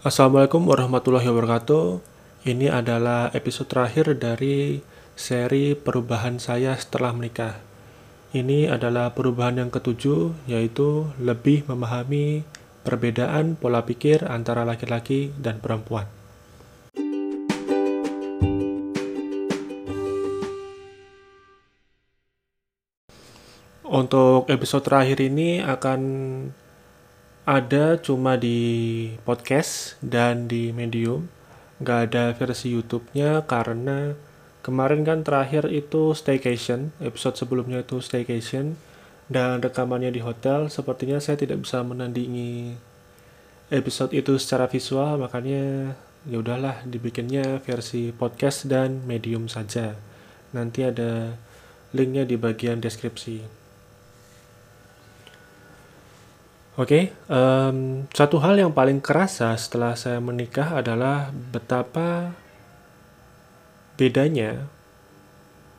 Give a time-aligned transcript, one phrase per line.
[0.00, 2.00] Assalamualaikum warahmatullahi wabarakatuh.
[2.48, 4.80] Ini adalah episode terakhir dari
[5.12, 7.60] seri perubahan saya setelah menikah.
[8.32, 12.48] Ini adalah perubahan yang ketujuh, yaitu lebih memahami
[12.80, 16.08] perbedaan pola pikir antara laki-laki dan perempuan.
[23.84, 26.00] Untuk episode terakhir ini akan
[27.48, 28.58] ada cuma di
[29.24, 31.28] podcast dan di Medium.
[31.80, 34.12] Nggak ada versi YouTube-nya karena
[34.60, 38.76] kemarin kan terakhir itu staycation, episode sebelumnya itu staycation,
[39.32, 40.68] dan rekamannya di hotel.
[40.68, 42.76] Sepertinya saya tidak bisa menandingi
[43.72, 45.96] episode itu secara visual, makanya
[46.28, 49.96] ya udahlah dibikinnya versi podcast dan Medium saja.
[50.52, 51.40] Nanti ada
[51.96, 53.59] linknya di bagian deskripsi.
[56.80, 62.32] Oke, um, satu hal yang paling kerasa setelah saya menikah adalah betapa
[64.00, 64.64] bedanya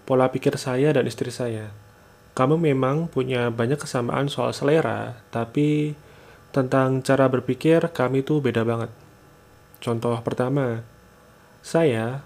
[0.06, 1.74] pola pikir saya dan istri saya.
[2.38, 5.98] Kamu memang punya banyak kesamaan soal selera, tapi
[6.54, 8.94] tentang cara berpikir kami tuh beda banget.
[9.82, 10.86] Contoh pertama,
[11.66, 12.22] saya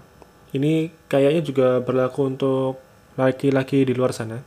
[0.52, 2.76] ini kayaknya juga berlaku untuk
[3.16, 4.44] laki-laki di luar sana.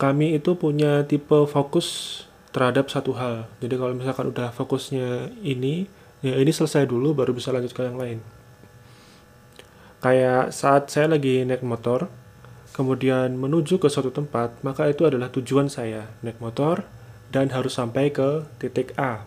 [0.00, 3.48] Kami itu punya tipe fokus terhadap satu hal.
[3.58, 5.88] Jadi kalau misalkan udah fokusnya ini,
[6.20, 8.20] ya ini selesai dulu baru bisa lanjut ke yang lain.
[10.04, 12.12] Kayak saat saya lagi naik motor,
[12.76, 16.84] kemudian menuju ke suatu tempat, maka itu adalah tujuan saya, naik motor
[17.32, 19.24] dan harus sampai ke titik A.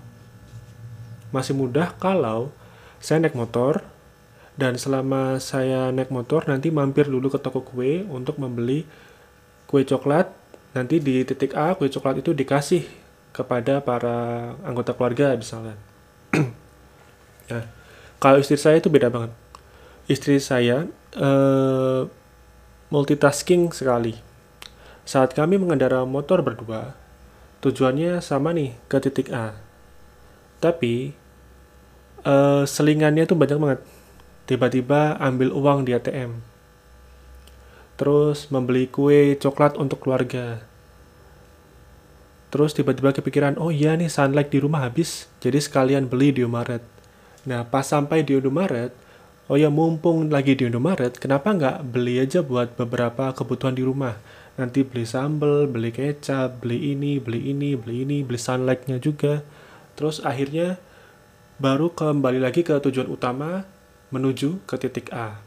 [1.33, 2.53] Masih mudah kalau
[3.01, 3.81] saya naik motor
[4.55, 8.85] dan selama saya naik motor nanti mampir dulu ke toko kue untuk membeli
[9.65, 10.31] kue coklat.
[10.75, 13.04] Nanti di titik A kue coklat itu dikasih
[13.35, 14.15] kepada para
[14.63, 15.75] anggota keluarga misalnya.
[17.51, 17.67] nah,
[18.23, 19.35] kalau istri saya itu beda banget.
[20.07, 20.87] Istri saya
[21.19, 22.07] uh,
[22.87, 24.15] multitasking sekali.
[25.03, 26.95] Saat kami mengendara motor berdua,
[27.59, 29.59] tujuannya sama nih ke titik A.
[30.63, 31.11] Tapi
[32.23, 33.81] uh, selingannya tuh banyak banget.
[34.47, 36.39] Tiba-tiba ambil uang di ATM.
[37.99, 40.74] Terus membeli kue coklat untuk keluarga
[42.55, 46.79] Terus tiba-tiba kepikiran, oh iya nih sunlight di rumah habis, jadi sekalian beli di Indomaret.
[47.43, 48.95] Nah, pas sampai di Indomaret,
[49.51, 54.15] oh ya mumpung lagi di Indomaret, kenapa nggak beli aja buat beberapa kebutuhan di rumah?
[54.55, 59.43] Nanti beli sambal, beli kecap, beli ini, beli ini, beli ini, beli sunlightnya juga.
[59.99, 60.79] Terus akhirnya
[61.59, 63.67] baru kembali lagi ke tujuan utama
[64.15, 65.43] menuju ke titik A.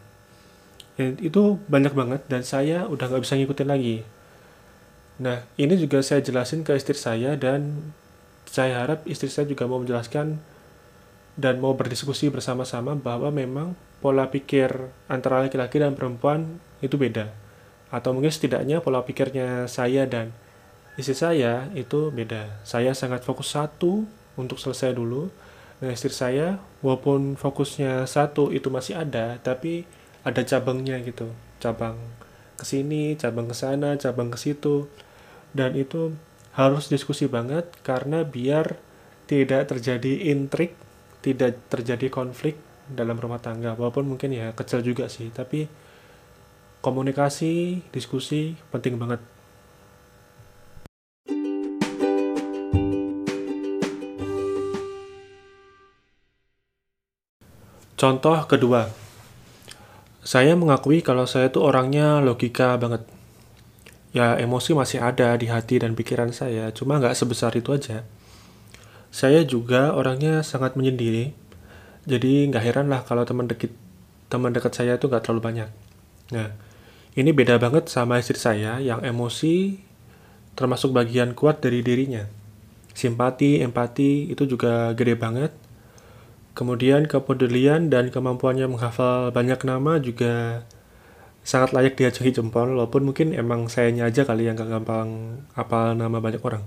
[1.01, 4.05] Dan itu banyak banget dan saya udah nggak bisa ngikutin lagi
[5.19, 7.91] Nah, ini juga saya jelasin ke istri saya dan
[8.47, 10.39] saya harap istri saya juga mau menjelaskan
[11.35, 14.71] dan mau berdiskusi bersama-sama bahwa memang pola pikir
[15.11, 17.35] antara laki-laki dan perempuan itu beda.
[17.91, 20.31] Atau mungkin setidaknya pola pikirnya saya dan
[20.95, 22.63] istri saya itu beda.
[22.63, 24.07] Saya sangat fokus satu
[24.39, 25.35] untuk selesai dulu.
[25.83, 29.83] Nah, istri saya walaupun fokusnya satu itu masih ada, tapi
[30.23, 31.35] ada cabangnya gitu.
[31.59, 31.99] Cabang
[32.55, 34.87] ke sini, cabang ke sana, cabang ke situ
[35.53, 36.15] dan itu
[36.59, 38.77] harus diskusi banget karena biar
[39.29, 40.75] tidak terjadi intrik,
[41.21, 43.77] tidak terjadi konflik dalam rumah tangga.
[43.77, 45.69] Walaupun mungkin ya kecil juga sih, tapi
[46.81, 49.21] komunikasi, diskusi penting banget.
[57.99, 58.87] Contoh kedua,
[60.23, 63.03] saya mengakui kalau saya tuh orangnya logika banget
[64.13, 68.05] ya emosi masih ada di hati dan pikiran saya, cuma nggak sebesar itu aja.
[69.09, 71.33] Saya juga orangnya sangat menyendiri,
[72.09, 73.73] jadi nggak heran lah kalau teman dekat
[74.29, 75.71] teman dekat saya itu nggak terlalu banyak.
[76.33, 76.53] Nah,
[77.17, 79.81] ini beda banget sama istri saya yang emosi
[80.53, 82.29] termasuk bagian kuat dari dirinya.
[82.93, 85.53] Simpati, empati itu juga gede banget.
[86.59, 90.67] Kemudian kepedulian dan kemampuannya menghafal banyak nama juga
[91.49, 96.21] sangat layak diacungi jempol walaupun mungkin emang sayanya aja kali yang gak gampang apal nama
[96.21, 96.61] banyak orang.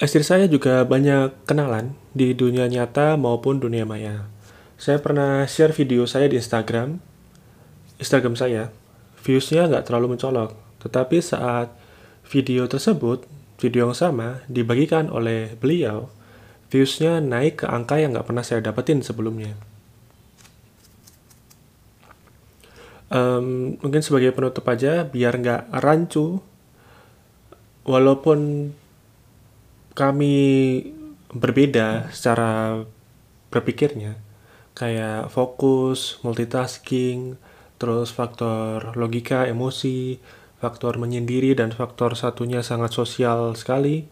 [0.00, 4.24] Istri saya juga banyak kenalan di dunia nyata maupun dunia maya.
[4.80, 6.98] Saya pernah share video saya di Instagram.
[8.00, 8.72] Instagram saya
[9.22, 11.70] viewsnya nggak terlalu mencolok tetapi saat
[12.26, 13.22] video tersebut
[13.62, 16.10] video yang sama dibagikan oleh beliau
[16.74, 19.54] viewsnya naik ke angka yang nggak pernah saya dapetin sebelumnya
[23.12, 26.40] um, mungkin sebagai penutup aja biar nggak rancu
[27.84, 28.72] walaupun
[29.92, 30.36] kami
[31.32, 32.80] berbeda secara
[33.52, 34.16] berpikirnya
[34.72, 37.36] kayak fokus, multitasking,
[37.76, 40.16] terus faktor logika, emosi,
[40.56, 44.08] faktor menyendiri dan faktor satunya sangat sosial sekali.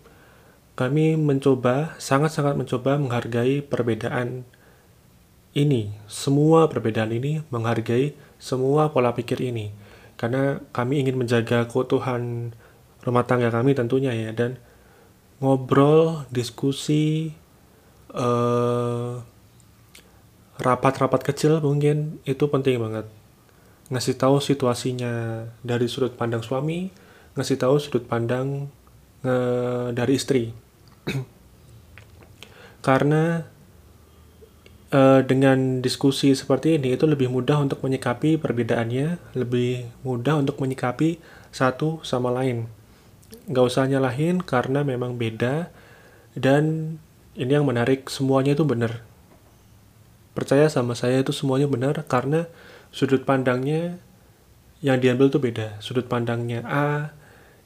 [0.77, 4.49] Kami mencoba, sangat-sangat mencoba menghargai perbedaan
[5.63, 9.71] ini, semua perbedaan ini menghargai semua pola pikir ini.
[10.17, 12.53] Karena kami ingin menjaga keutuhan
[13.05, 14.61] rumah tangga kami tentunya ya dan
[15.41, 17.33] ngobrol, diskusi,
[18.13, 19.13] eh,
[20.61, 23.09] rapat-rapat kecil mungkin itu penting banget.
[23.89, 26.93] Ngasih tahu situasinya dari sudut pandang suami,
[27.35, 28.69] ngasih tahu sudut pandang
[29.25, 30.53] eh, dari istri.
[32.87, 33.45] Karena
[34.91, 41.23] eh, dengan diskusi seperti ini itu lebih mudah untuk menyikapi perbedaannya, lebih mudah untuk menyikapi
[41.51, 42.67] satu sama lain.
[43.51, 45.71] Nggak usah nyalahin karena memang beda
[46.35, 46.97] dan
[47.35, 49.03] ini yang menarik semuanya itu benar.
[50.35, 52.47] Percaya sama saya itu semuanya benar karena
[52.95, 53.99] sudut pandangnya
[54.81, 55.79] yang diambil tuh beda.
[55.83, 57.15] Sudut pandangnya A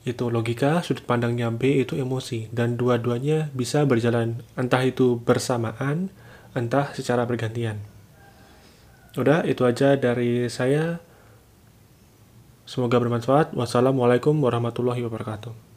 [0.05, 2.53] itu logika sudut pandangnya B itu emosi.
[2.53, 6.13] Dan dua-duanya bisa berjalan entah itu bersamaan
[6.55, 7.83] entah secara bergantian
[9.15, 10.99] udah itu aja dari saya
[12.65, 13.53] Semoga bermanfaat.
[13.53, 15.74] Wassalamualaikum warahmatullahi wabarakatuh.